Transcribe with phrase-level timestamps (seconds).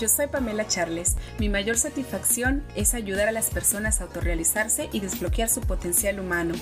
[0.00, 1.14] Yo soy Pamela Charles.
[1.38, 6.54] Mi mayor satisfacción es ayudar a las personas a autorrealizarse y desbloquear su potencial humano.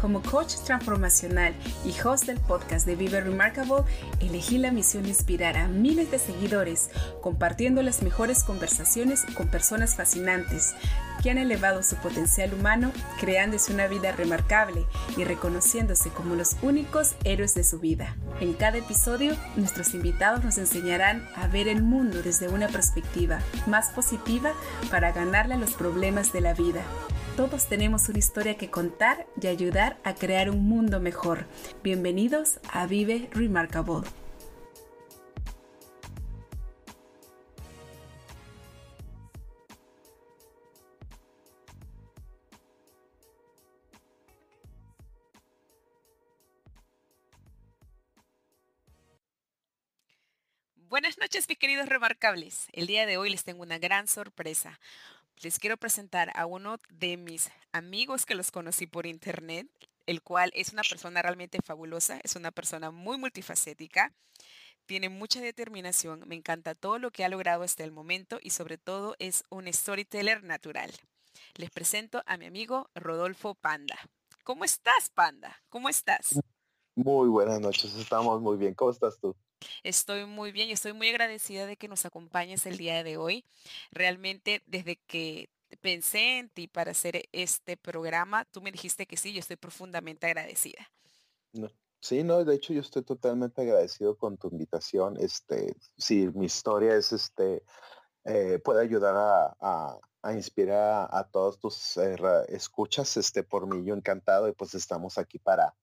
[0.00, 3.84] Como coach transformacional y host del podcast de Vive Remarkable,
[4.20, 9.94] elegí la misión de inspirar a miles de seguidores compartiendo las mejores conversaciones con personas
[9.94, 10.74] fascinantes
[11.22, 17.14] que han elevado su potencial humano, creándose una vida remarcable y reconociéndose como los únicos
[17.24, 18.16] héroes de su vida.
[18.40, 23.90] En cada episodio, nuestros invitados nos enseñarán a ver el mundo desde una perspectiva más
[23.90, 24.52] positiva
[24.90, 26.82] para ganarle a los problemas de la vida.
[27.36, 31.46] Todos tenemos una historia que contar y ayudar a crear un mundo mejor.
[31.82, 34.02] Bienvenidos a Vive Remarkable.
[51.30, 52.66] Noches, mis queridos remarcables.
[52.72, 54.80] El día de hoy les tengo una gran sorpresa.
[55.42, 59.68] Les quiero presentar a uno de mis amigos que los conocí por internet,
[60.06, 64.12] el cual es una persona realmente fabulosa, es una persona muy multifacética,
[64.86, 68.76] tiene mucha determinación, me encanta todo lo que ha logrado hasta el momento y sobre
[68.76, 70.90] todo es un storyteller natural.
[71.54, 74.00] Les presento a mi amigo Rodolfo Panda.
[74.42, 75.62] ¿Cómo estás, Panda?
[75.68, 76.40] ¿Cómo estás?
[76.94, 78.74] Muy buenas noches, estamos muy bien.
[78.74, 79.36] ¿Cómo estás tú?
[79.82, 83.44] Estoy muy bien y estoy muy agradecida de que nos acompañes el día de hoy.
[83.90, 89.32] Realmente desde que pensé en ti para hacer este programa, tú me dijiste que sí,
[89.32, 90.90] yo estoy profundamente agradecida.
[92.00, 95.16] Sí, no, de hecho yo estoy totalmente agradecido con tu invitación.
[95.20, 97.62] Este, si mi historia es este,
[98.24, 99.14] eh, puede ayudar
[99.60, 99.98] a,
[100.34, 102.16] inspirar a, todos tus eh,
[102.48, 105.74] escuchas, este, por mí yo encantado y pues estamos aquí para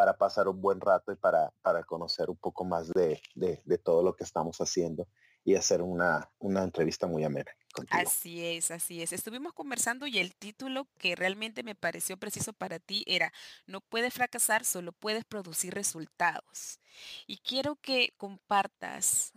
[0.00, 4.02] para pasar un buen rato y para, para conocer un poco más de, de, todo
[4.02, 5.06] lo que estamos haciendo
[5.44, 7.54] y hacer una, una entrevista muy amena.
[7.90, 9.12] Así es, así es.
[9.12, 13.30] Estuvimos conversando y el título que realmente me pareció preciso para ti era,
[13.66, 16.80] no puedes fracasar, solo puedes producir resultados.
[17.26, 19.34] Y quiero que compartas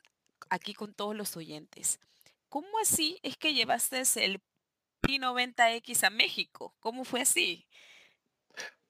[0.50, 2.00] aquí con todos los oyentes,
[2.47, 4.41] ¿cómo así es que llevaste el
[5.01, 6.74] P90X a México?
[6.80, 7.68] ¿Cómo fue así?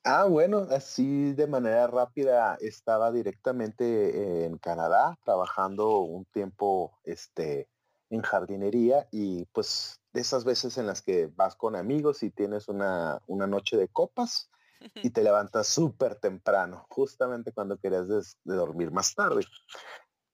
[0.06, 7.70] Ah, bueno, así de manera rápida estaba directamente en Canadá trabajando un tiempo este,
[8.10, 12.68] en jardinería y pues de esas veces en las que vas con amigos y tienes
[12.68, 14.50] una, una noche de copas
[14.96, 19.46] y te levantas súper temprano, justamente cuando querías de, dormir más tarde.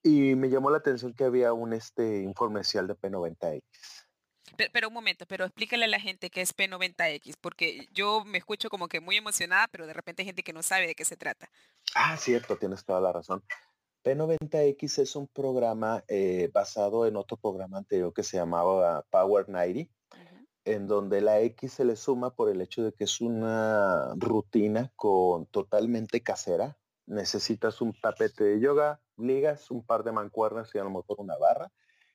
[0.01, 3.61] Y me llamó la atención que había un este, informecial de P90X.
[4.55, 8.69] Pero, un momento, pero explícale a la gente qué es P90X, porque yo me escucho
[8.69, 11.17] como que muy emocionada, pero de repente hay gente que no sabe de qué se
[11.17, 11.49] trata.
[11.95, 13.43] Ah, cierto, tienes toda la razón.
[14.03, 19.91] P90X es un programa eh, basado en otro programa anterior que se llamaba Power 90,
[20.65, 24.91] en donde la X se le suma por el hecho de que es una rutina
[24.95, 26.77] con totalmente casera.
[27.07, 31.37] Necesitas un tapete de yoga, ligas, un par de mancuernas y a lo mejor una
[31.37, 31.71] barra,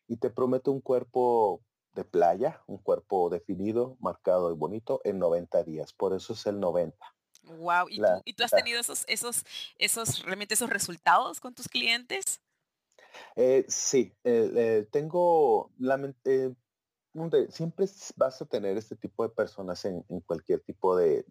[0.06, 1.62] y te promete un cuerpo
[1.94, 5.92] de playa, un cuerpo definido, marcado y bonito en 90 días.
[5.92, 6.96] Por eso es el 90.
[7.44, 7.88] Wow.
[7.88, 9.44] ¿Y, tú, has tenido esos, esos,
[9.78, 12.40] esos, realmente esos resultados con tus clientes?
[13.36, 16.00] Eh, sí, eh, eh, tengo la
[17.50, 21.24] siempre vas a tener este tipo de personas en, cualquier tipo de,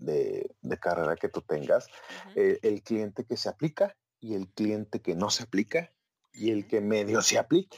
[0.79, 1.87] carrera que tú tengas.
[2.35, 5.91] el cliente que se aplica y el cliente que no se aplica
[6.31, 7.77] y el que medio se aplica.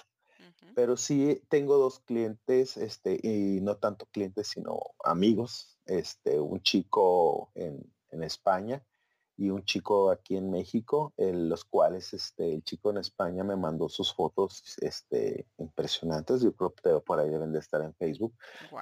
[0.76, 7.52] Pero sí tengo dos clientes, este, y no tanto clientes, sino amigos, este, un chico
[7.56, 7.94] en,
[8.24, 8.82] España
[9.36, 13.58] y un chico aquí en México, en los cuales este, el chico en España me
[13.58, 18.34] mandó sus fotos este, impresionantes, yo creo que por ahí deben de estar en Facebook,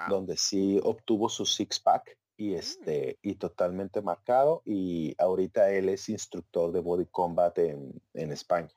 [0.08, 2.56] donde sí obtuvo su six pack y mm.
[2.56, 8.70] este y totalmente marcado y ahorita él es instructor de body combat en, en España.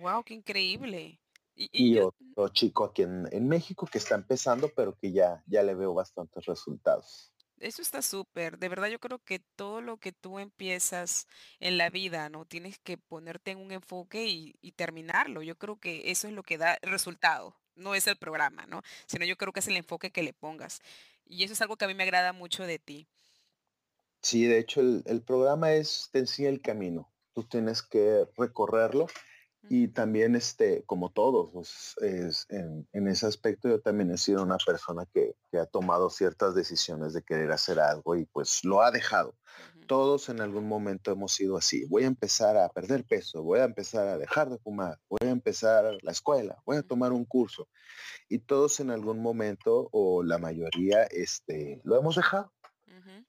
[0.00, 1.18] Wow, qué increíble.
[1.60, 5.92] Y, otro chico aquí en, México que está empezando, pero que ya, ya le veo
[5.92, 7.32] bastantes resultados.
[7.58, 8.58] Eso está súper.
[8.58, 11.26] De verdad, yo creo que todo lo que tú empiezas
[11.58, 12.44] en la vida, ¿no?
[12.44, 15.42] Tienes que ponerte en un enfoque y, y terminarlo.
[15.42, 17.56] Yo creo que eso es lo que da el resultado.
[17.74, 18.82] No es el programa, ¿no?
[19.06, 20.80] Sino yo creo que es el enfoque que le pongas.
[21.26, 23.08] Y eso es algo que a mí me agrada mucho de ti.
[24.22, 27.10] Sí, de hecho el, el programa es, te enseña el camino.
[27.34, 29.08] Tú tienes que recorrerlo
[29.70, 34.42] y también, este, como todos, pues, es, en, en, ese aspecto yo también he sido
[34.42, 38.82] una persona que, que, ha tomado ciertas decisiones de querer hacer algo y pues lo
[38.82, 39.30] ha dejado.
[39.30, 39.86] Uh -huh.
[39.86, 41.84] Todos en algún momento hemos sido así.
[41.86, 45.30] Voy a empezar a perder peso, voy a empezar a dejar de fumar, voy a
[45.30, 47.68] empezar la escuela, voy a tomar un curso.
[48.28, 52.52] Y todos en algún momento, o la mayoría, este, lo hemos dejado.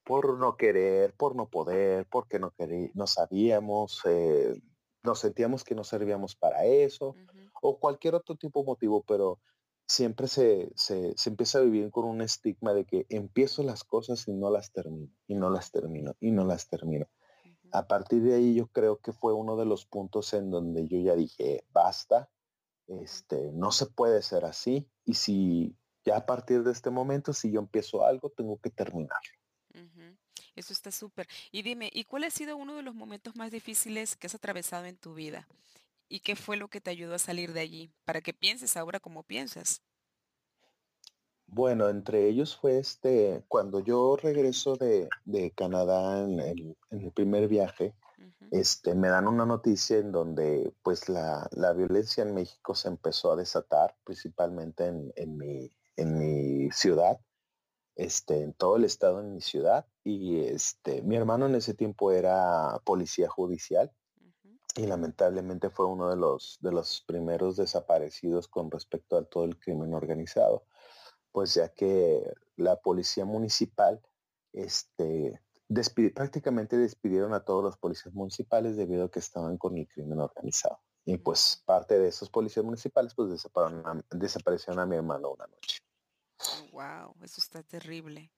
[0.06, 4.60] Por no querer, por no poder, porque no, querí, no sabíamos, eh,
[5.04, 7.50] nos sentíamos que no servíamos para eso uh -huh.
[7.62, 9.40] o cualquier otro tipo de motivo, pero
[9.88, 14.28] siempre se, se, se, empieza a vivir con un estigma de que empiezo las cosas
[14.28, 17.08] y no las termino, y no las termino, y no las termino.
[17.44, 17.70] Uh -huh.
[17.72, 21.00] A partir de ahí yo creo que fue uno de los puntos en donde yo
[21.00, 22.30] ya dije, basta,
[22.88, 25.76] este, no se puede ser así, y si
[26.06, 29.39] ya a partir de este momento, si yo empiezo algo, tengo que terminarlo.
[30.56, 31.28] Eso está súper.
[31.52, 34.86] Y dime, ¿y cuál ha sido uno de los momentos más difíciles que has atravesado
[34.86, 35.48] en tu vida?
[36.08, 37.92] ¿Y qué fue lo que te ayudó a salir de allí?
[38.04, 39.82] Para que pienses ahora como piensas.
[41.46, 47.12] Bueno, entre ellos fue este, cuando yo regreso de, de Canadá en el, en el,
[47.12, 48.48] primer viaje, uh -huh.
[48.52, 53.32] este, me dan una noticia en donde pues la, la, violencia en México se empezó
[53.32, 57.20] a desatar, principalmente en, en, mi, en mi ciudad
[58.00, 59.86] este, en todo el estado, en mi ciudad.
[60.10, 64.60] Y este, mi hermano en ese tiempo era policía judicial uh -huh.
[64.76, 69.60] y lamentablemente fue uno de los, de los primeros desaparecidos con respecto a todo el
[69.60, 70.66] crimen organizado.
[71.32, 72.24] Pues ya que
[72.56, 74.02] la policía municipal
[74.52, 75.40] este,
[76.16, 80.80] prácticamente despidieron a todos los policías municipales debido a que estaban con el crimen organizado.
[81.06, 85.46] Y pues parte de esos policías municipales pues desaparecieron a, desaparecieron a mi hermano una
[85.46, 85.78] noche.
[86.72, 88.32] Wow, eso está terrible.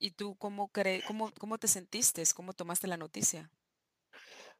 [0.00, 2.24] ¿Y tú cómo, cre cómo, cómo te sentiste?
[2.34, 3.50] ¿Cómo tomaste la noticia?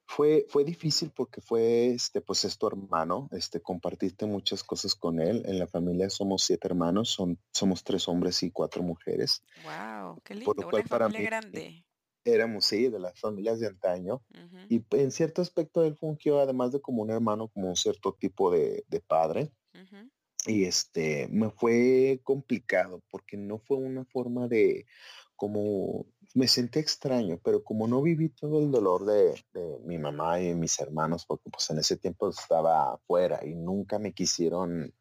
[0.04, 5.19] Fue, fue difícil porque fue, este, pues es tu hermano, este, compartiste muchas cosas con
[5.20, 5.42] él.
[5.46, 9.42] En la familia somos siete hermanos, son, somos tres hombres y cuatro mujeres.
[9.64, 11.87] Wow, qué lindo, una familia grande.
[12.25, 14.22] Éramos, sí, de las familias de antaño.
[14.34, 14.66] Uh -huh.
[14.69, 18.50] Y en cierto aspecto él fungió, además de como un hermano, como un cierto tipo
[18.50, 19.52] de, de padre.
[19.72, 20.10] Uh -huh
[20.46, 24.87] y este me fue complicado porque no fue una forma de
[25.40, 29.34] como me sentí extraño pero como no viví todo el dolor de,
[29.84, 34.12] mi mamá y mis hermanos porque pues en ese tiempo estaba afuera y nunca me
[34.12, 34.94] quisieron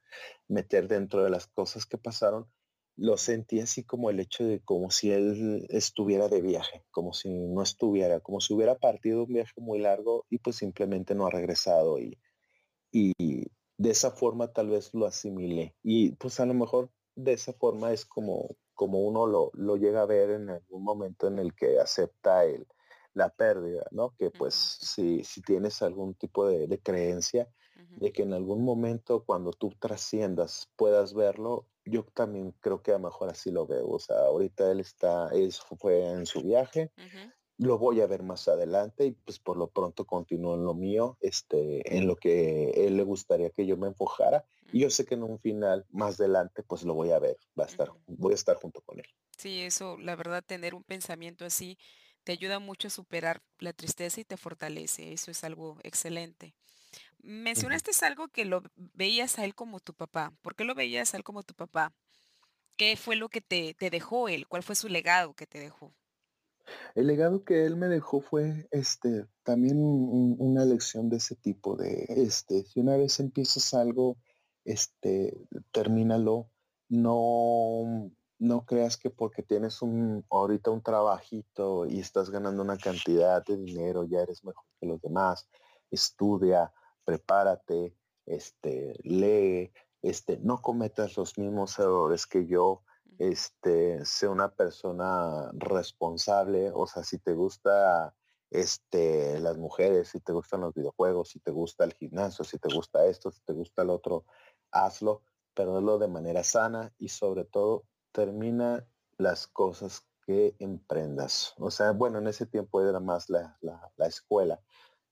[0.48, 2.48] meter dentro de las cosas que pasaron
[2.96, 7.30] lo sentí así como el hecho de como si él estuviera de viaje como si
[7.30, 11.32] no estuviera como si hubiera partido un viaje muy largo y pues simplemente no ha
[11.32, 12.18] regresado y
[12.92, 13.14] y
[13.78, 15.76] de esa forma tal vez lo asimilé.
[15.84, 20.04] Y pues a lo mejor de esa forma es como, como uno lo, lo llega
[20.04, 22.66] a ver en algún momento en el que acepta el,
[23.14, 24.16] la pérdida, ¿no?
[24.16, 24.86] Que pues uh -huh.
[24.86, 28.00] si, si, tienes algún tipo de, de creencia uh -huh.
[28.00, 33.00] de que en algún momento cuando tú trasciendas puedas verlo, yo también creo que a
[33.00, 33.90] lo mejor así lo veo.
[33.90, 38.08] O sea, ahorita él está, él fue en su viaje, uh -huh lo voy a
[38.08, 42.16] ver más adelante y pues por lo pronto continúo en lo mío, este, en lo
[42.16, 44.46] que él le gustaría que yo me enfocara.
[44.72, 47.66] Y yo sé que en un final más adelante pues lo voy a ver, va
[47.66, 49.06] a estar, voy a estar junto con él.
[49.38, 51.78] Sí, eso, la verdad, tener un pensamiento así
[52.24, 55.14] te ayuda mucho a superar la tristeza y te fortalece.
[55.14, 56.54] Eso es algo excelente.
[57.22, 58.08] Mencionaste uh -huh.
[58.08, 60.32] algo que lo veías a él como tu papá.
[60.42, 61.94] ¿Por qué lo veías a él como tu papá?
[62.78, 64.48] ¿Qué fue lo que te, te dejó él?
[64.48, 65.94] ¿Cuál fue su legado que te dejó?
[66.96, 72.06] El legado que él me dejó fue este también una lección de ese tipo de
[72.08, 74.18] este si una vez empiezas algo
[74.66, 76.50] este termínalo
[76.90, 83.46] no no creas que porque tienes un ahorita un trabajito y estás ganando una cantidad
[83.46, 85.48] de dinero ya eres mejor que los demás
[85.92, 86.72] estudia
[87.04, 87.96] prepárate
[88.26, 89.72] este lee
[90.02, 92.84] este no cometas los mismos errores que yo
[93.20, 98.16] este, sea una persona responsable, o sea, si te gusta
[98.50, 102.74] este, las mujeres, si te gustan los videojuegos, si te gusta el gimnasio, si te
[102.74, 104.26] gusta esto, si te gusta el otro,
[104.72, 105.24] hazlo,
[105.54, 107.84] pero hazlo de manera sana y sobre todo
[108.14, 111.54] termina las cosas que emprendas.
[111.58, 114.62] O sea, bueno, en ese tiempo era más la, la, la escuela,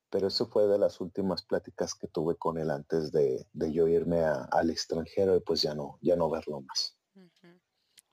[0.09, 3.87] pero eso fue de las últimas pláticas que tuve con él antes de, de yo
[3.87, 6.96] irme al extranjero y pues ya no, ya no verlo más.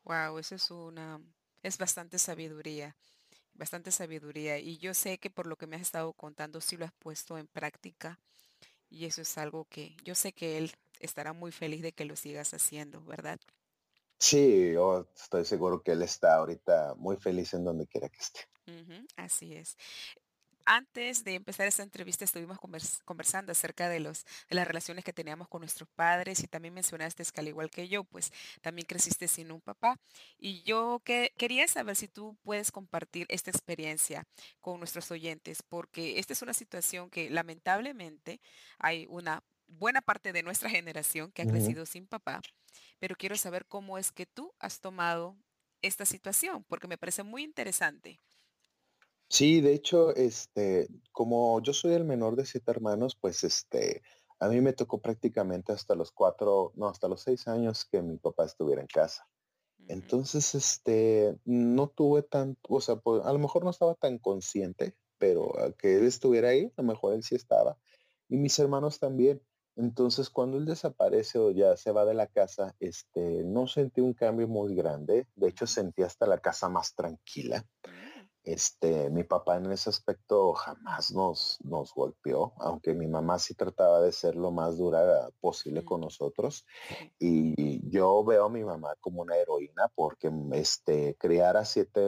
[0.05, 1.21] Wow, esa es una,
[1.63, 2.97] Es bastante sabiduría,
[3.55, 4.59] bastante sabiduría.
[4.59, 7.39] Y yo sé que por lo que me has estado contando, sí lo has puesto
[7.39, 8.21] en práctica.
[8.91, 12.17] Y eso es algo que yo sé que él estará muy feliz de que lo
[12.17, 13.41] sigas haciendo, ¿verdad?
[14.19, 18.41] Sí, yo estoy seguro que él está ahorita muy feliz en donde quiera que esté.
[19.17, 19.77] así es.
[20.67, 22.59] Antes de empezar esta entrevista estuvimos
[23.05, 27.23] conversando acerca de los de las relaciones que teníamos con nuestros padres y también mencionaste
[27.33, 29.99] que al igual que yo, pues también creciste sin un papá.
[30.39, 34.27] Y yo que, quería saber si tú puedes compartir esta experiencia
[34.61, 38.41] con nuestros oyentes, porque esta es una situación que lamentablemente
[38.79, 42.41] hay una buena parte de nuestra generación que ha crecido sin papá,
[42.99, 45.37] pero quiero saber cómo es que tú has tomado
[45.83, 48.19] esta situación, porque me parece muy interesante.
[49.29, 54.03] Sí, de hecho, este, como yo soy el menor de siete hermanos, pues este,
[54.39, 58.17] a mí me tocó prácticamente hasta los cuatro, no, hasta los seis años que mi
[58.19, 59.29] papá estuviera en casa.
[59.89, 64.97] Entonces, este, no tuve tanto, o sea, pues, a lo mejor no estaba tan consciente,
[65.19, 67.79] pero que él estuviera ahí, a lo mejor él sí estaba.
[68.29, 69.43] Y mis hermanos también.
[69.77, 74.15] Entonces, cuando él desaparece o ya se va de la casa, este, no sentí un
[74.15, 75.29] cambio muy grande.
[75.35, 77.67] De hecho, sentí hasta la casa más tranquila.
[78.45, 84.03] Este, mi papá en ese aspecto jamás nos, nos golpeó, aunque mi mamá sí trataba
[84.03, 86.67] de ser lo más dura posible con nosotros.
[87.19, 92.01] Y yo veo a mi mamá como una heroína porque este, criar a siete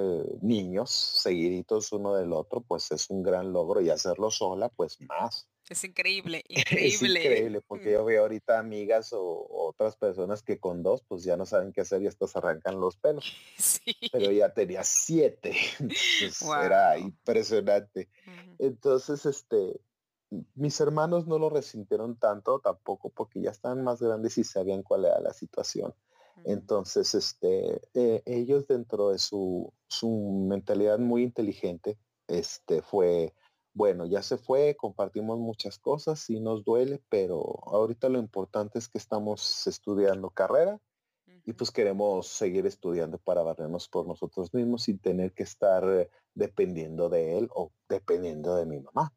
[0.42, 5.48] niños seguiditos uno del otro, pues es un gran logro y hacerlo sola, pues más.
[5.70, 6.86] Es increíble, increíble.
[6.86, 11.36] es increíble, porque yo veo ahorita amigas o, otras personas que con dos, pues ya
[11.36, 13.32] no saben qué hacer y estos arrancan los pelos.
[14.12, 15.56] Pero ya tenía siete.
[16.64, 18.08] era impresionante.
[18.58, 19.80] Entonces, este,
[20.54, 25.06] mis hermanos no lo resintieron tanto tampoco porque ya estaban más grandes y sabían cuál
[25.06, 25.94] era la situación.
[26.44, 33.32] Entonces, este, eh, ellos dentro de su, su mentalidad muy inteligente, este, fue
[33.76, 38.88] bueno, ya se fue, compartimos muchas cosas y nos duele, pero ahorita lo importante es
[38.88, 40.80] que estamos estudiando carrera
[41.44, 47.10] y pues queremos seguir estudiando para barrernos por nosotros mismos sin tener que estar dependiendo
[47.10, 49.12] de él o dependiendo de mi mamá.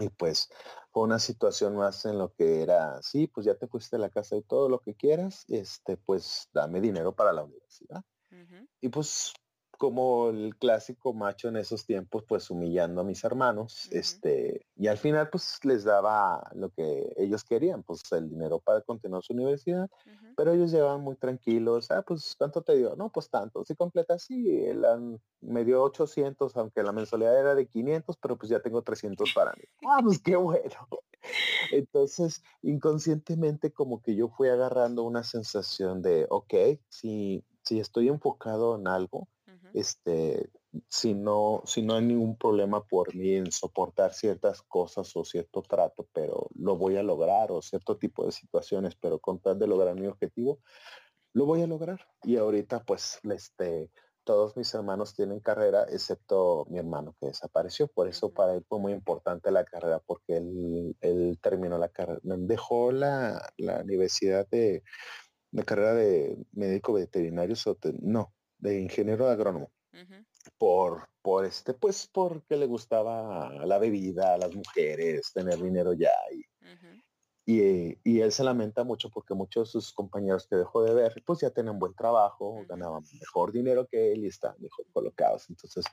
[0.00, 0.48] Y pues
[0.90, 4.10] fue una situación más en lo que era, sí, pues ya te fuiste a la
[4.10, 8.02] casa y todo lo que quieras, este, pues dame dinero para la universidad.
[8.80, 9.32] Y pues
[9.78, 14.98] como el clásico macho en esos tiempos, pues humillando a mis hermanos, este, y al
[14.98, 19.88] final pues les daba lo que ellos querían, pues el dinero para continuar su universidad,
[20.36, 22.96] pero ellos llevaban muy tranquilos, ah, pues ¿cuánto te dio?
[22.96, 24.66] No, pues tanto, si completa, sí,
[25.40, 29.52] me dio 800, aunque la mensualidad era de 500, pero pues ya tengo 300 para
[29.52, 29.62] mí.
[29.88, 30.74] Ah, pues qué bueno.
[31.72, 36.54] Entonces, inconscientemente como que yo fui agarrando una sensación de, ok,
[36.88, 39.28] si, si estoy enfocado en algo,
[39.74, 40.50] este,
[40.88, 45.62] si no, si no hay ningún problema por mí en soportar ciertas cosas o cierto
[45.62, 49.66] trato, pero lo voy a lograr o cierto tipo de situaciones, pero con tal de
[49.66, 50.60] lograr mi objetivo,
[51.32, 52.00] lo voy a lograr.
[52.22, 53.90] Y ahorita pues este,
[54.28, 57.88] todos mis hermanos tienen carrera, excepto mi hermano que desapareció.
[57.88, 62.92] Por eso para él fue muy importante la carrera, porque él, terminó la carrera, dejó
[62.92, 63.50] la,
[63.82, 64.82] universidad de,
[65.50, 67.56] de carrera de médico veterinario,
[68.02, 69.70] no, de ingeniero agrónomo.
[70.56, 76.12] Por, por este, pues porque le gustaba la bebida, a las mujeres, tener dinero ya.
[77.44, 81.22] Y, y, él se lamenta mucho porque muchos de sus compañeros que dejó de ver,
[81.24, 85.48] pues ya tenían buen trabajo, ganaban mejor dinero que él y están mejor colocados.
[85.48, 85.86] Entonces,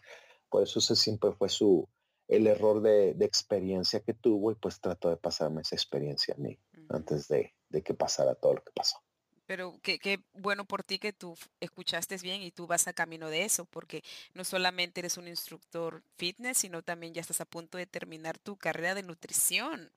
[0.50, 1.88] por eso ese siempre fue su,
[2.28, 6.42] el error de, de, experiencia que tuvo y pues trató de pasarme esa experiencia a
[6.42, 8.98] mí antes de, de que pasara todo lo que pasó.
[9.46, 13.30] Pero qué, qué bueno por ti que tú escuchaste bien y tú vas a camino
[13.30, 17.78] de eso, porque no solamente eres un instructor fitness, sino también ya estás a punto
[17.78, 19.92] de terminar tu carrera de nutrición.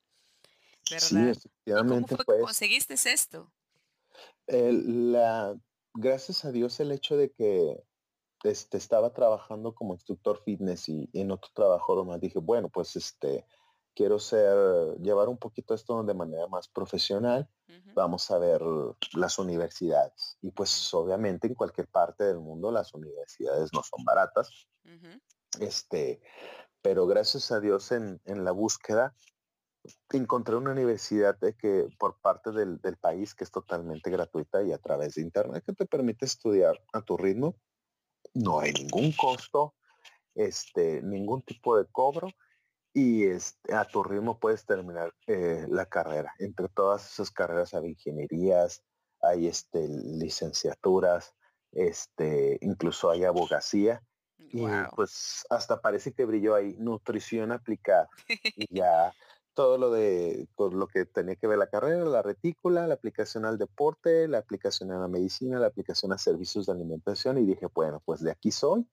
[0.90, 1.34] ¿Verdad?
[1.34, 3.50] Sí, ¿Cómo fue que pues conseguiste esto?
[4.46, 5.54] la,
[5.94, 7.76] gracias a Dios el hecho de que
[8.44, 12.96] este, estaba trabajando como instructor fitness y, y en otro trabajo más dije, bueno, pues
[12.96, 13.44] este,
[13.98, 17.50] quiero ser, llevar un poquito esto de manera más profesional,
[17.94, 18.62] vamos a ver
[19.14, 20.38] las universidades.
[20.40, 24.68] Y pues obviamente en cualquier parte del mundo las universidades no son baratas.
[25.58, 26.20] Este,
[26.80, 29.16] pero gracias a Dios en, la búsqueda
[30.12, 34.70] encontré una universidad de que por parte del, del, país que es totalmente gratuita y
[34.70, 37.56] a través de internet que te permite estudiar a tu ritmo.
[38.32, 39.74] No hay ningún costo,
[40.36, 42.28] este, ningún tipo de cobro
[42.98, 46.34] y este, a tu ritmo puedes terminar eh, la carrera.
[46.40, 48.82] Entre todas esas carreras hay ingenierías,
[49.20, 51.34] hay este, licenciaturas,
[51.70, 54.02] este, incluso hay abogacía.
[54.50, 54.64] Y
[54.96, 58.08] pues hasta parece que brilló ahí, nutrición aplicada.
[58.56, 59.12] y ya
[59.58, 63.44] todo lo de con lo que tenía que ver la carrera, la retícula, la aplicación
[63.44, 67.66] al deporte, la aplicación a la medicina, la aplicación a servicios de alimentación y dije,
[67.74, 68.86] bueno, pues de aquí soy.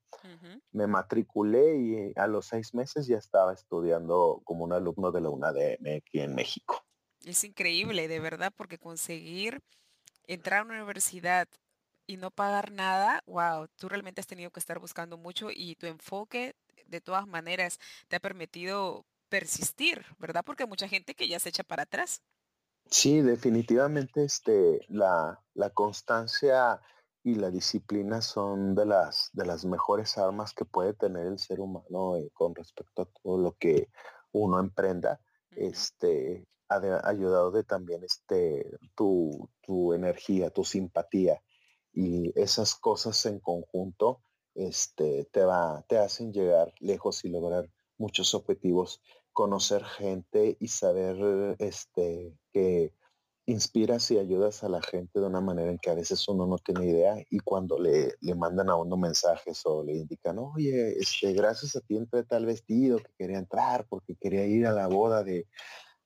[0.72, 5.30] Me matriculé y a los seis meses ya estaba estudiando como un alumno de la
[5.30, 6.84] UNADM aquí en México.
[7.24, 9.62] Es increíble, de verdad, porque conseguir
[10.26, 11.46] entrar a una universidad
[12.08, 15.86] y no pagar nada, wow, tú realmente has tenido que estar buscando mucho y tu
[15.86, 16.56] enfoque
[16.88, 20.42] de todas maneras te ha permitido persistir, ¿verdad?
[20.44, 22.22] Porque hay mucha gente que ya se echa para atrás.
[22.90, 26.80] Sí, definitivamente este, la, la constancia
[27.24, 31.58] y la disciplina son de las, de las mejores armas que puede tener el ser
[31.58, 33.88] humano eh, con respecto a todo lo que
[34.30, 35.20] uno emprenda.
[35.50, 41.42] Este, ha ayudado de también este, tu, tu energía, tu simpatía
[41.92, 44.20] y esas cosas en conjunto
[44.54, 47.68] este, te, va, te hacen llegar lejos y lograr
[47.98, 49.00] muchos objetivos,
[49.32, 52.92] conocer gente y saber este, que
[53.46, 56.58] inspiras y ayudas a la gente de una manera en que a veces uno no
[56.58, 61.32] tiene idea y cuando le, le mandan a uno mensajes o le indican, oye, este,
[61.32, 65.22] gracias a ti entré tal vestido que quería entrar porque quería ir a la boda
[65.22, 65.46] de,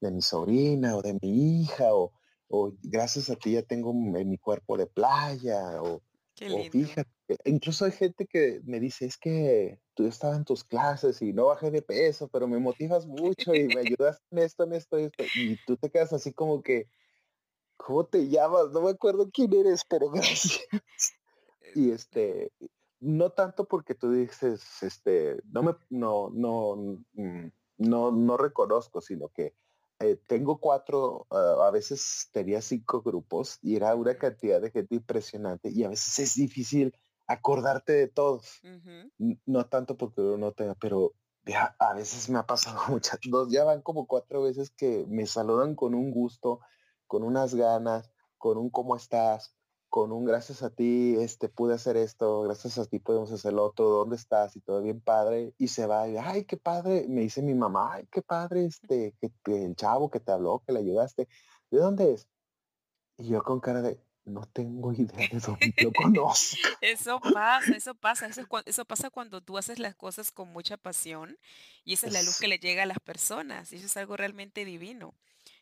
[0.00, 2.12] de mi sobrina o de mi hija o,
[2.48, 6.02] o gracias a ti ya tengo mi cuerpo de playa o,
[6.40, 7.10] o fíjate
[7.44, 11.46] incluso hay gente que me dice, es que tú estabas en tus clases y no
[11.46, 15.06] bajé de peso, pero me motivas mucho y me ayudas en esto, en esto, en
[15.06, 15.24] esto.
[15.36, 16.88] Y tú te quedas así como que,
[17.76, 18.70] ¿cómo te llamas?
[18.72, 20.60] No me acuerdo quién eres, pero gracias.
[21.72, 22.50] Y este,
[22.98, 27.46] no tanto porque tú dices, este, no me, no, no, mm,
[27.78, 29.54] no, no reconozco, sino que
[30.00, 34.94] eh, tengo cuatro, ah, a veces tenía cinco grupos y era una cantidad de gente
[34.94, 36.94] impresionante y a veces es difícil
[37.26, 38.60] acordarte de todos.
[39.46, 41.14] No tanto porque uno no tenga, pero
[41.44, 45.26] ya, a veces me ha pasado muchas, dos, ya van como cuatro veces que me
[45.26, 46.60] saludan con un gusto,
[47.06, 49.54] con unas ganas, con un cómo estás,
[49.90, 53.64] con un gracias a ti, este, pude hacer esto, gracias a ti podemos hacer lo
[53.64, 54.56] otro, ¿dónde estás?
[54.56, 57.94] Y todo bien padre, y se va, y, ay, qué padre, me dice mi mamá,
[57.94, 61.28] ay, qué padre, este, que, que el chavo que te habló, que le ayudaste,
[61.70, 62.28] ¿de dónde es?
[63.18, 66.56] Y yo con cara de, no tengo idea de dónde lo conozco.
[66.80, 71.36] Eso pasa, eso pasa, eso, eso, pasa cuando tú haces las cosas con mucha pasión
[71.84, 74.16] y esa es la luz que le llega a las personas y eso es algo
[74.16, 75.14] realmente divino.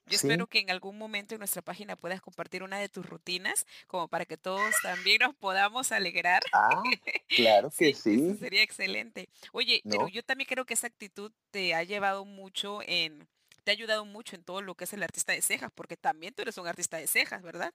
[0.09, 3.67] Yo espero que en algún momento en nuestra página puedas compartir una de tus rutinas
[3.87, 6.43] como para que todos también nos podamos alegrar.
[6.53, 6.83] Ah,
[7.29, 8.37] claro que sí.
[8.37, 9.29] sería excelente.
[9.53, 13.29] Oye, pero yo también creo que esa actitud te ha llevado mucho en,
[13.65, 16.35] te ha ayudado mucho en todo lo que es el artista de cejas, porque también
[16.35, 17.73] tú eres un artista de cejas, ¿verdad?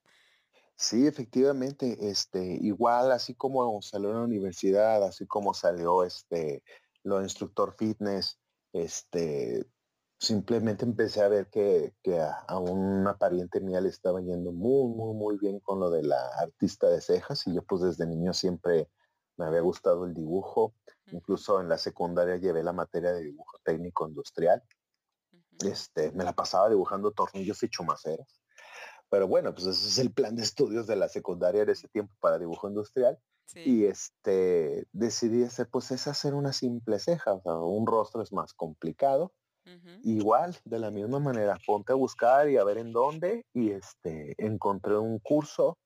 [0.76, 6.64] Sí, efectivamente, este, igual así como salió en la universidad, así como salió este,
[7.04, 8.40] lo instructor fitness,
[8.74, 9.66] este,
[10.24, 11.94] simplemente empecé a ver que,
[12.48, 16.28] a, una pariente mía le estaba yendo muy, muy, muy bien con lo de la
[16.40, 18.90] artista de cejas y yo pues desde niño siempre
[19.36, 20.76] me había gustado el dibujo,
[21.12, 24.64] incluso en la secundaria llevé la materia de dibujo técnico industrial,
[25.66, 28.42] este, me la pasaba dibujando tornillos y chumaceras.
[29.10, 32.14] Pero bueno, pues ese es el plan de estudios de la secundaria de ese tiempo
[32.20, 33.20] para dibujo industrial.
[33.56, 38.32] Y este decidí hacer, pues es hacer una simple ceja, o sea, un rostro es
[38.32, 39.34] más complicado.
[40.04, 43.46] Igual, de la misma manera, ponte a buscar y a ver en dónde.
[43.54, 45.78] Y este encontré un curso,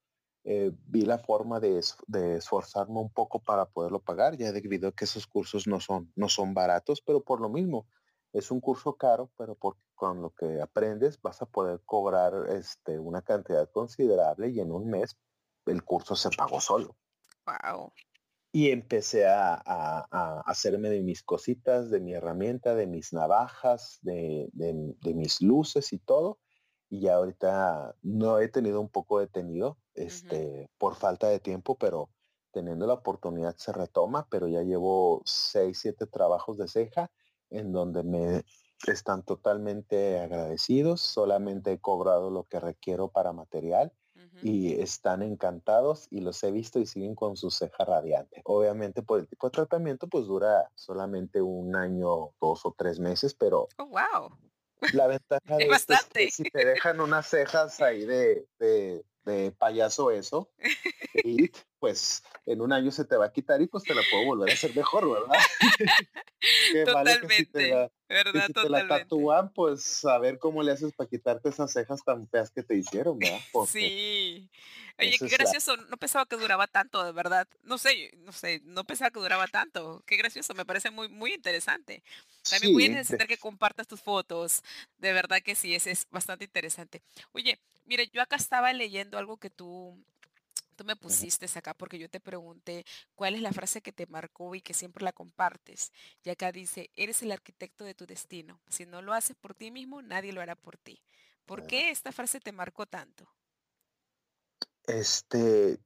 [0.43, 4.91] eh, vi la forma de, de, esforzarme un poco para poderlo pagar, ya debido a
[4.91, 7.85] que esos cursos no son, no son baratos, pero por lo mismo,
[8.33, 12.99] es un curso caro, pero porque con lo que aprendes vas a poder cobrar este,
[12.99, 15.17] una cantidad considerable y en un mes
[15.65, 16.95] el curso se pagó solo.
[17.45, 17.91] Wow.
[18.57, 19.53] Y empecé a,
[20.47, 24.49] hacerme de mis cositas, de mi herramienta, de mis navajas, de,
[25.03, 26.39] mis luces y todo.
[26.89, 32.09] Y ya ahorita no he tenido un poco detenido este, por falta de tiempo, pero
[32.51, 37.11] teniendo la oportunidad se retoma, pero ya llevo seis, siete trabajos de ceja
[37.51, 38.43] en donde me
[38.87, 43.93] están totalmente agradecidos, solamente he cobrado lo que requiero para material
[44.41, 48.41] y están encantados y los he visto y siguen con su ceja radiante.
[48.45, 53.33] Obviamente por el tipo de tratamiento pues dura solamente un año, dos o tres meses,
[53.33, 54.37] pero oh, wow.
[54.93, 59.51] la ventaja de esto es que si te dejan unas cejas ahí de, de, de
[59.51, 60.49] payaso eso,
[61.79, 64.49] pues en un año se te va a quitar y pues te la puedo volver
[64.49, 65.37] a hacer mejor, ¿verdad?
[66.85, 67.35] Totalmente.
[67.35, 68.49] si te la, ¿verdad?
[68.53, 72.51] te la tatúan, pues a ver cómo le haces para quitarte esas cejas tan feas
[72.51, 73.39] que te hicieron, ¿verdad?
[73.67, 74.49] sí.
[74.99, 77.47] Oye, qué gracioso, no pensaba que duraba tanto, de verdad.
[77.61, 80.01] No sé, no sé, no pensaba que duraba tanto.
[80.07, 82.01] Qué gracioso, me parece muy, muy interesante.
[82.49, 84.63] También voy a necesitar que compartas tus fotos.
[84.97, 87.03] De verdad que sí, ese es bastante interesante.
[87.31, 90.03] Oye, mire, yo acá estaba leyendo algo que tú
[90.77, 92.85] tú me pusiste acá porque yo te pregunté
[93.15, 95.91] cuál es la frase que te marcó y que siempre la compartes.
[96.23, 98.61] Y acá dice, eres el arquitecto de tu destino.
[98.69, 101.01] Si no lo haces por ti mismo, nadie lo hará por ti.
[101.45, 103.27] ¿Por qué esta frase te marcó tanto?
[104.85, 105.79] Este,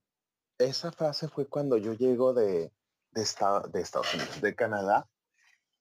[0.57, 2.71] esa frase fue cuando yo llego de,
[3.11, 3.25] de,
[3.71, 5.07] de Estados Unidos, de Canadá,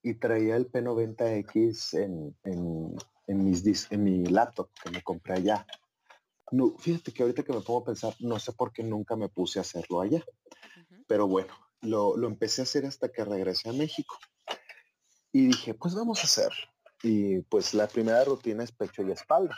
[0.03, 2.97] y traía el P90X en, en,
[3.27, 5.67] en, mis, en mi laptop que me compré allá.
[6.51, 9.29] No, fíjate que ahorita que me pongo a pensar, no sé por qué nunca me
[9.29, 10.25] puse a hacerlo allá.
[11.07, 14.19] Pero bueno, lo, lo, empecé a hacer hasta que regresé a México.
[15.33, 16.53] Y dije, pues vamos a hacer.
[17.03, 19.57] Y pues la primera rutina es pecho y espalda.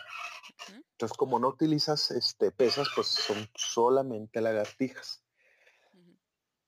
[0.93, 5.25] Entonces, como no utilizas este, pesas, pues son solamente lagartijas.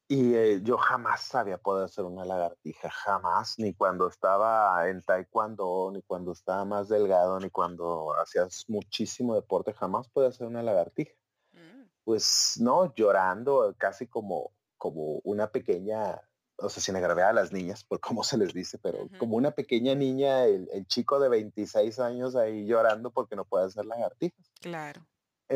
[0.06, 5.90] Y eh, yo jamás había podido hacer una lagartija, jamás, ni cuando estaba en taekwondo,
[5.94, 11.14] ni cuando estaba más delgado, ni cuando hacías muchísimo deporte, jamás podía hacer una lagartija.
[11.52, 11.88] Mm.
[12.04, 16.20] Pues no, llorando, casi como, como una pequeña,
[16.58, 19.52] o sea, sin agravar a las niñas, por cómo se les dice, pero como una
[19.52, 24.52] pequeña niña, el, el, chico de 26 años ahí llorando porque no puede hacer lagartijas.
[24.60, 25.06] Claro.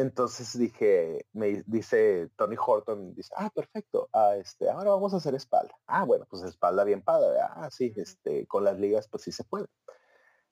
[0.01, 5.35] Entonces dije, me dice Tony Horton, dice, ah, perfecto, ah, este, ahora vamos a hacer
[5.35, 5.75] espalda.
[5.87, 9.43] Ah, bueno, pues espalda bien padre, ah, sí, este, con las ligas, pues sí se
[9.43, 9.67] puede.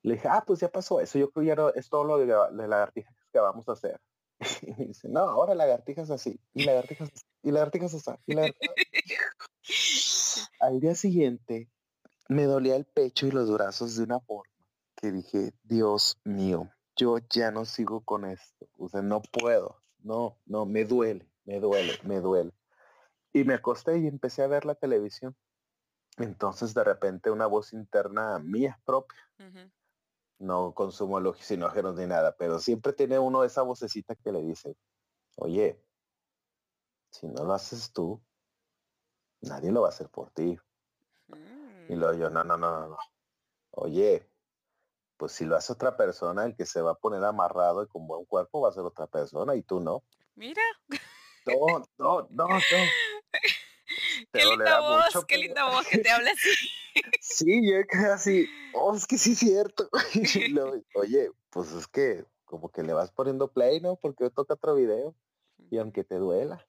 [0.03, 2.17] Le dije, ah, pues ya pasó eso, yo creo que ya no, es todo lo
[2.17, 3.99] de, de lagartijas que vamos a hacer.
[4.61, 8.75] Y me dice, no, ahora lagartijas así, y lagartijas así, y lagartijas así, y lagartijas
[10.59, 11.69] Al día siguiente
[12.27, 14.51] me dolía el pecho y los brazos de una forma
[14.97, 20.37] que dije, Dios mío, yo ya no sigo con esto, o sea, no puedo, no,
[20.45, 22.51] no, me duele, me duele, me duele.
[23.33, 25.35] Y me acosté y empecé a ver la televisión.
[26.17, 29.19] Entonces de repente una voz interna mía propia.
[30.39, 34.75] No consumo alucinógenos ni nada, pero siempre tiene uno esa vocecita que le dice,
[35.35, 35.83] oye,
[37.11, 38.21] si no lo haces tú,
[39.41, 40.57] nadie lo va a hacer por ti.
[41.89, 41.99] Y mm.
[41.99, 42.97] luego yo, no, no, no, no.
[43.71, 44.29] Oye,
[45.17, 48.07] pues si lo hace otra persona, el que se va a poner amarrado y con
[48.07, 50.03] buen cuerpo va a ser otra persona y tú no.
[50.35, 50.61] Mira.
[51.45, 52.57] No, no, no, no.
[54.33, 56.69] qué linda voz, qué linda voz que te habla así.
[57.21, 59.89] sí, yo casi, oh, es que sí es cierto.
[60.95, 63.97] Oye, pues es que como que le vas poniendo play, ¿no?
[63.97, 65.15] Porque toca otro video.
[65.69, 66.65] Y aunque te duela.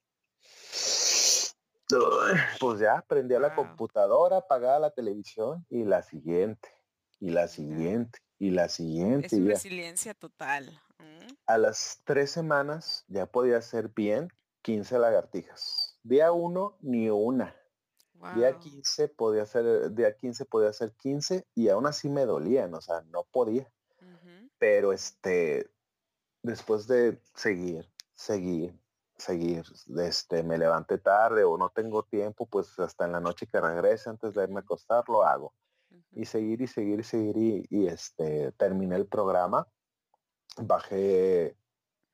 [2.61, 6.68] Pues ya, prendí a la computadora, apagaba la televisión y la siguiente,
[7.18, 9.37] y la siguiente, y la siguiente.
[9.37, 10.81] Es resiliencia total.
[10.98, 11.33] Mm.
[11.46, 14.29] A las tres semanas ya podía hacer bien
[14.62, 15.98] 15 lagartijas.
[16.03, 17.55] Día uno, ni una.
[18.35, 22.81] Día 15 podía hacer, día 15 podía hacer 15 y aún así me dolían, o
[22.81, 23.70] sea, no podía.
[24.59, 25.70] Pero este,
[26.42, 28.77] después de seguir, seguir,
[29.16, 29.64] seguir,
[30.01, 34.11] este, me levanté tarde o no tengo tiempo, pues hasta en la noche que regrese
[34.11, 35.55] antes de irme a acostar lo hago
[36.12, 39.66] y seguir y seguir y seguir y, este terminé el programa
[40.57, 41.57] bajé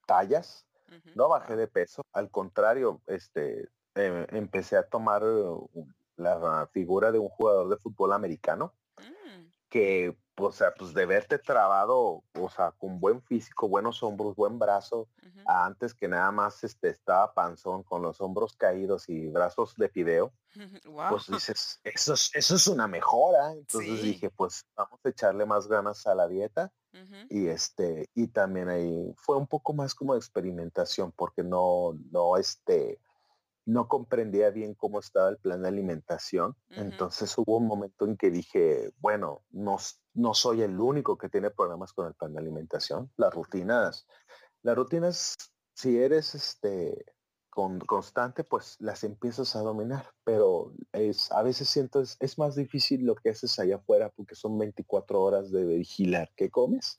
[0.06, 0.66] tallas
[1.14, 5.22] no bajé de peso al contrario este em, empecé a tomar
[6.16, 9.46] la figura de un jugador de fútbol americano mm.
[9.68, 14.58] que o sea, pues de verte trabado, o sea, con buen físico, buenos hombros, buen
[14.58, 15.08] brazo,
[15.46, 20.32] antes que nada más este, estaba panzón con los hombros caídos y brazos de fideo,
[21.10, 23.52] pues dices, eso es, eso es una mejora.
[23.52, 26.72] Entonces dije, pues vamos a echarle más ganas a la dieta.
[27.28, 32.36] Y este, y también ahí fue un poco más como de experimentación, porque no, no,
[32.36, 33.00] este,
[33.66, 36.54] no comprendía bien cómo estaba el plan de alimentación.
[36.70, 39.76] Entonces hubo un momento en que dije, bueno, no,
[40.14, 43.10] no soy el único que tiene problemas con el plan de alimentación.
[43.16, 44.06] Las rutinas,
[44.62, 45.34] las rutinas,
[45.74, 47.04] si eres este
[47.50, 52.56] con, constante, pues las empiezas a dominar, pero es, a veces siento es, es, más
[52.56, 56.98] difícil lo que haces allá afuera porque son 24 horas de vigilar qué comes.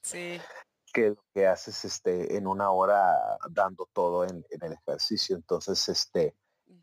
[0.93, 5.36] que lo que haces este en una hora dando todo en, en el ejercicio.
[5.36, 6.38] Entonces, este,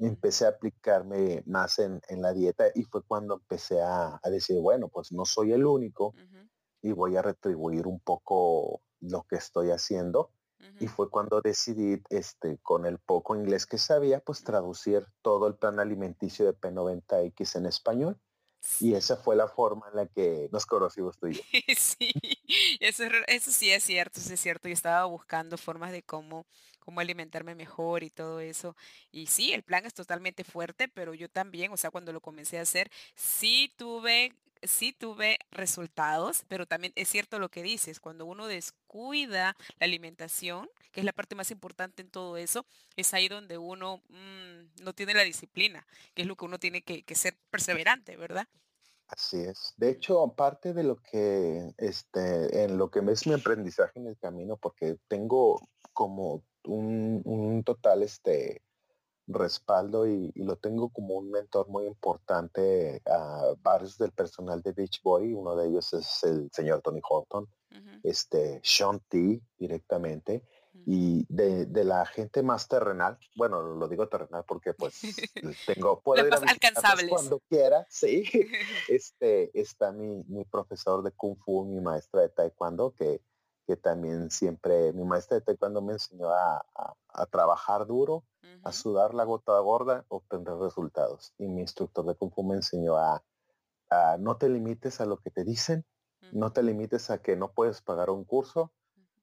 [0.07, 5.13] empecé a aplicarme más en, la dieta y fue cuando empecé a, decir, bueno, pues
[5.13, 6.15] no soy el único
[6.83, 10.31] y voy a retribuir un poco lo que estoy haciendo
[10.81, 15.57] Y fue cuando decidí, este, con el poco inglés que sabía, pues traducir todo el
[15.57, 18.21] plan alimenticio de P90X en español.
[18.79, 21.43] Y esa fue la forma en la que nos conocimos tú y yo.
[21.77, 22.13] Sí,
[22.79, 24.69] eso, eso sí es cierto, eso es cierto.
[24.69, 26.47] Yo estaba buscando formas de cómo,
[26.85, 28.77] cómo alimentarme mejor y todo eso.
[29.11, 32.59] Y sí, el plan es totalmente fuerte, pero yo también, o sea, cuando lo comencé
[32.59, 38.27] a hacer, sí tuve sí tuve resultados, pero también es cierto lo que dices, cuando
[38.27, 42.65] uno descuida la alimentación, que es la parte más importante en todo eso,
[42.97, 46.83] es ahí donde uno mm, no tiene la disciplina, que es lo que uno tiene
[46.83, 48.47] que, ser perseverante, ¿verdad?
[49.09, 49.75] Así es.
[49.77, 54.17] De hecho, parte de lo que, este, en lo que es mi aprendizaje en el
[54.17, 58.63] camino, porque tengo como un, un total, este,
[59.29, 65.01] respaldo y, lo tengo como un mentor muy importante a varios del personal de Beach
[65.03, 65.33] Boy.
[65.33, 67.49] Uno de ellos es el señor Tony Horton,
[68.03, 70.45] este Sean T directamente.
[70.87, 75.01] Y de, la gente más terrenal, bueno, lo digo terrenal porque pues
[75.67, 76.41] tengo, puedo ir a
[77.09, 78.25] cuando quiera, sí.
[78.89, 83.21] Este, está mi, mi profesor de Kung Fu, mi maestra de Taekwondo, que,
[83.67, 86.65] que también siempre, mi maestra de Taekwondo me enseñó a,
[87.15, 88.25] a trabajar duro,
[88.65, 91.33] a sudar la gota gorda, obtener resultados.
[91.39, 93.23] Y mi instructor de Kung Fu me enseñó a,
[94.19, 95.85] no te limites a lo que te dicen,
[96.33, 98.73] no te limites a que no puedes pagar un curso.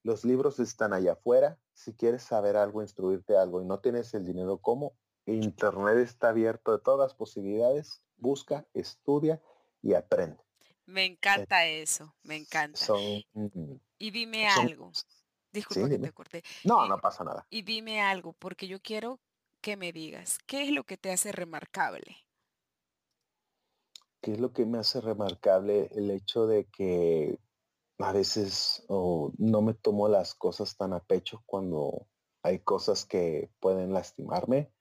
[0.03, 1.57] Los libros están allá afuera.
[1.73, 4.93] Si quieres saber algo, instruirte algo y no tienes el dinero, ¿cómo?
[5.25, 8.01] Internet está abierto de todas las posibilidades.
[8.17, 9.41] Busca, estudia
[9.81, 10.43] y aprende.
[10.85, 12.79] Me encanta eso, me encanta.
[13.99, 14.91] Y dime algo.
[15.51, 16.43] Disculpa que te corté.
[16.63, 17.45] No, no pasa nada.
[17.49, 19.19] Y dime algo, porque yo quiero
[19.61, 22.17] que me digas, ¿qué es lo que te hace remarcable?
[24.21, 25.89] ¿Qué es lo que me hace remarcable?
[25.93, 27.39] El hecho de que
[27.99, 32.07] a veces no me tomo las cosas tan a pecho cuando
[32.43, 34.71] hay cosas que pueden lastimarme.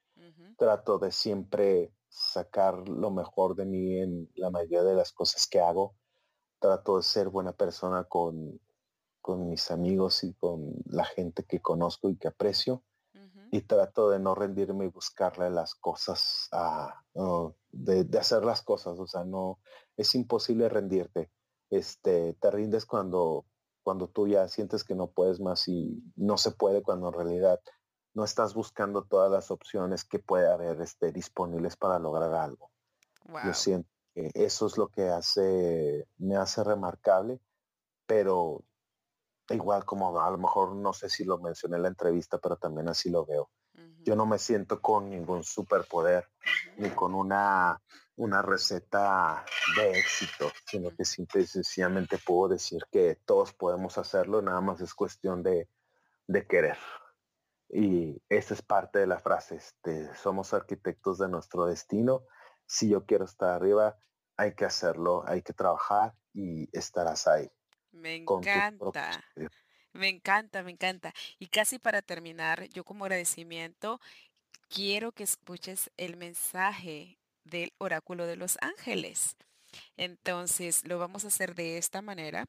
[0.57, 5.61] Trato de siempre sacar lo mejor de mí en la mayoría de las cosas que
[5.61, 5.95] hago.
[6.59, 8.61] Trato de ser buena persona con,
[9.21, 12.83] con mis amigos y con la gente que conozco y que aprecio.
[13.51, 17.03] Y trato de no rendirme y buscarle las cosas, a,
[17.71, 18.99] de, hacer las cosas.
[18.99, 19.59] O sea, no,
[19.97, 21.31] es imposible rendirte.
[21.71, 23.47] Este, te rindes cuando,
[23.83, 27.59] cuando tú ya sientes que no puedes más y no se puede cuando en realidad
[28.13, 32.71] no estás buscando todas las opciones que puede haber este, disponibles para lograr algo.
[33.45, 37.41] Yo siento que eso es lo que hace, me hace remarcable,
[38.07, 38.65] pero
[39.55, 42.89] igual como a lo mejor no sé si lo mencioné en la entrevista, pero también
[42.89, 43.51] así lo veo.
[44.05, 46.29] Yo no me siento con ningún superpoder
[46.77, 47.81] ni con una,
[48.17, 49.45] una receta
[49.77, 54.81] de éxito, sino que simple y sencillamente puedo decir que todos podemos hacerlo, nada más
[54.81, 55.69] es cuestión de,
[56.27, 56.79] de querer.
[57.69, 62.23] Y esa es parte de la frase, este, somos arquitectos de nuestro destino.
[62.67, 63.97] Si yo quiero estar arriba,
[64.37, 67.51] hay que hacerlo, hay que trabajar y estarás ahí.
[67.93, 69.25] Me encanta.
[69.93, 71.13] Me encanta, me encanta.
[71.39, 74.01] Y casi para terminar, yo como agradecimiento
[74.69, 79.37] quiero que escuches el mensaje del oráculo de los ángeles.
[79.97, 82.47] Entonces, lo vamos a hacer de esta manera.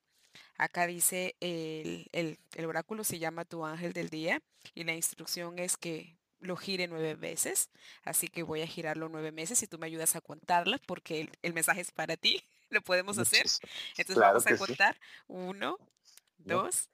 [0.58, 4.42] Acá dice, el, el, oráculo se llama tu ángel del día
[4.76, 7.70] y la instrucción es que lo gire nueve veces.
[8.04, 11.54] Así que voy a girarlo nueve meses y tú me ayudas a contarla porque el
[11.54, 12.44] mensaje es para ti.
[12.70, 13.46] Lo podemos hacer.
[13.98, 15.00] Entonces vamos a contar.
[15.28, 15.78] Uno,
[16.38, 16.90] dos,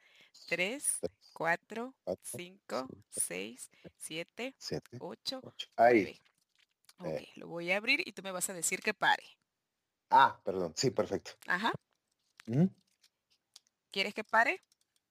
[0.47, 0.99] tres,
[1.33, 4.55] cuatro, cinco, seis, siete,
[4.99, 5.41] ocho,
[5.77, 6.21] nueve.
[6.97, 7.29] Ok, eh.
[7.35, 9.23] lo voy a abrir y tú me vas a decir que pare.
[10.09, 10.73] Ah, perdón.
[10.77, 11.31] Sí, perfecto.
[11.47, 11.73] Ajá.
[12.45, 12.67] ¿Mm?
[13.91, 14.61] ¿Quieres que pare?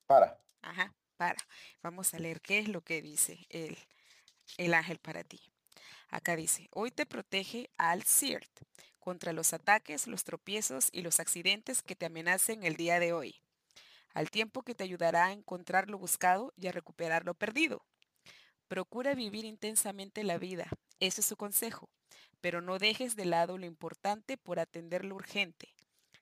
[0.07, 0.41] Para.
[0.63, 1.39] Ajá, para.
[1.83, 3.77] Vamos a leer qué es lo que dice el,
[4.57, 5.41] el ángel para ti.
[6.15, 8.61] Acá dice, hoy te protege al CIRT
[9.01, 13.35] contra los ataques, los tropiezos y los accidentes que te amenacen el día de hoy,
[14.13, 17.85] al tiempo que te ayudará a encontrar lo buscado y a recuperar lo perdido.
[18.69, 20.69] Procura vivir intensamente la vida,
[21.01, 21.91] ese es su consejo,
[22.41, 25.75] pero no dejes de lado lo importante por atender lo urgente,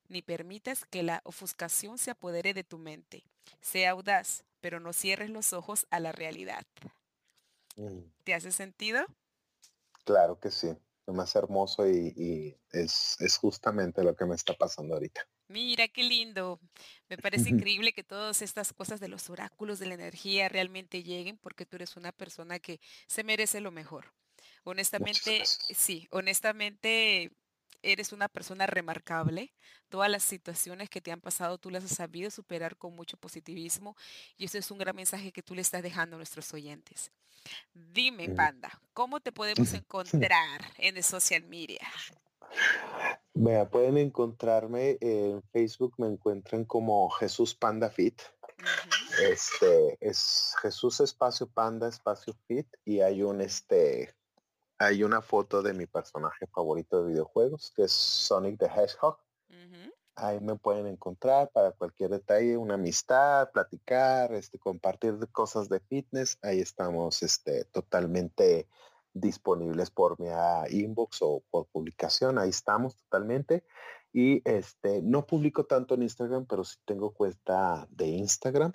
[0.09, 3.24] ni permitas que la ofuscación se apodere de tu mente.
[3.61, 6.64] Sea audaz, pero no cierres los ojos a la realidad.
[7.76, 7.98] Mm.
[8.24, 9.05] ¿Te hace sentido?
[10.05, 15.27] Claro que sí lo más hermoso y, es, justamente lo que me está pasando ahorita.
[15.49, 16.61] Mira, qué lindo.
[17.09, 21.38] Me parece increíble que todas estas cosas de los oráculos de la energía realmente lleguen
[21.38, 24.12] porque tú eres una persona que se merece lo mejor.
[24.65, 25.43] Honestamente,
[25.75, 27.33] sí, honestamente,
[27.83, 29.53] eres una persona remarcable.
[29.88, 33.97] Todas las situaciones que te han pasado tú las has sabido superar con mucho positivismo
[34.37, 37.11] y eso es un gran mensaje que tú le estás dejando a nuestros oyentes.
[37.75, 41.87] Dime, Panda, ¿cómo te podemos encontrar en el social media?
[43.35, 48.21] Vea, pueden encontrarme en Facebook, me encuentran como Jesús Panda Fit.
[49.21, 54.14] Este es Jesús Espacio Panda Espacio Fit y hay un este
[54.83, 59.18] hay una foto de mi personaje favorito de videojuegos que es Sonic the Hedgehog.
[60.14, 66.38] Ahí me pueden encontrar para cualquier detalle, una amistad, platicar, este, compartir cosas de fitness.
[66.42, 68.68] Ahí estamos este, totalmente
[69.14, 70.29] disponibles por mi
[70.68, 72.38] inbox o por publicación.
[72.38, 73.64] Ahí estamos totalmente.
[74.12, 78.73] Y este, no publico tanto en Instagram, pero sí tengo cuenta de Instagram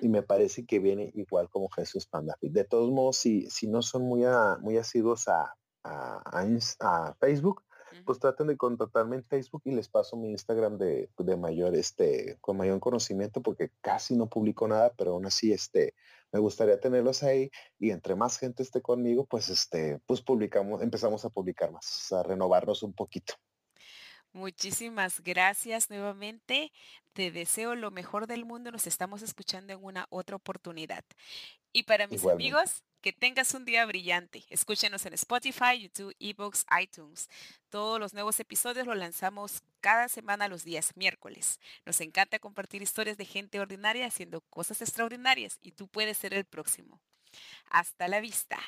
[0.00, 2.36] y me parece que viene igual como Jesús Panda.
[2.40, 4.24] De todos modos, si, si no son muy,
[4.60, 7.62] muy asiduos a, a, Facebook,
[8.04, 12.38] pues traten de contactarme en Facebook y les paso mi Instagram de, de, mayor, este,
[12.40, 15.94] con mayor conocimiento porque casi no publico nada, pero aún así, este,
[16.32, 21.24] me gustaría tenerlos ahí y entre más gente esté conmigo, pues, este, pues publicamos, empezamos
[21.24, 23.34] a publicar más, a renovarnos un poquito.
[24.38, 26.72] Muchísimas gracias nuevamente.
[27.12, 28.70] Te deseo lo mejor del mundo.
[28.70, 31.04] Nos estamos escuchando en una otra oportunidad.
[31.72, 34.44] Y para mis amigos, que tengas un día brillante.
[34.48, 37.28] Escúchenos en Spotify, YouTube, eBooks, iTunes.
[37.68, 41.58] Todos los nuevos episodios los lanzamos cada semana los días miércoles.
[41.84, 46.44] Nos encanta compartir historias de gente ordinaria haciendo cosas extraordinarias y tú puedes ser el
[46.44, 47.00] próximo.
[47.70, 48.60] Hasta la vista.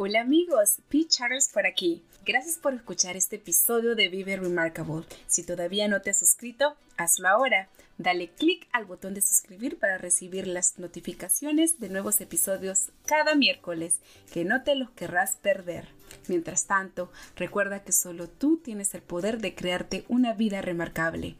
[0.00, 2.04] Hola amigos, Pete Charles por aquí.
[2.24, 5.04] Gracias por escuchar este episodio de Vive Remarkable.
[5.26, 7.68] Si todavía no te has suscrito, hazlo ahora.
[7.96, 13.98] Dale clic al botón de suscribir para recibir las notificaciones de nuevos episodios cada miércoles,
[14.32, 15.88] que no te los querrás perder.
[16.28, 21.34] Mientras tanto, recuerda que solo tú tienes el poder de crearte una vida remarcable.